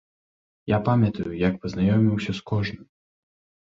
[0.71, 2.85] Я памятаю, як пазнаёміўся з кожным!